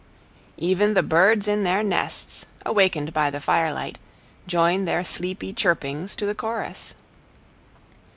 Even 0.57 0.95
the 0.95 1.03
birds 1.03 1.47
in 1.47 1.63
their 1.63 1.83
nests, 1.83 2.47
awakened 2.65 3.13
by 3.13 3.29
the 3.29 3.39
firelight, 3.39 3.99
join 4.47 4.85
their 4.85 5.03
sleepy 5.03 5.53
chirpings 5.53 6.15
to 6.15 6.25
the 6.25 6.33
chorus. 6.33 6.95